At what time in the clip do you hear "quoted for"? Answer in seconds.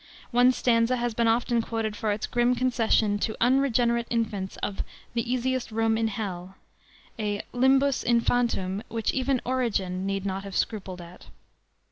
1.61-2.11